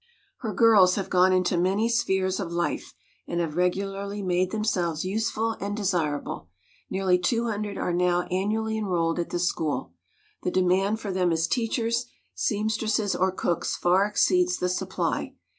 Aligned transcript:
Her 0.39 0.51
girls 0.51 0.95
have 0.95 1.11
gone 1.11 1.31
into 1.31 1.59
many 1.59 1.87
spheres 1.87 2.39
of 2.39 2.51
life 2.51 2.95
and 3.27 3.39
have 3.39 3.55
regularly 3.55 4.23
made 4.23 4.49
themselves 4.49 5.05
useful 5.05 5.55
and 5.61 5.77
desirable. 5.77 6.47
Nearly 6.89 7.19
two 7.19 7.45
hundred 7.45 7.77
are 7.77 7.93
now 7.93 8.23
annually 8.31 8.79
enrolled 8.79 9.19
at 9.19 9.29
the 9.29 9.37
school. 9.37 9.93
The 10.41 10.49
demand 10.49 10.99
for 10.99 11.11
them 11.11 11.31
as 11.31 11.47
teachers, 11.47 12.07
seam 12.33 12.67
stresses, 12.67 13.15
or 13.15 13.31
cooks 13.31 13.75
far 13.75 14.07
exceeds 14.07 14.57
the 14.57 14.69
supply. 14.69 15.35